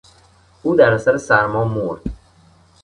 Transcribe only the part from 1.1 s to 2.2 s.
سرما مرد.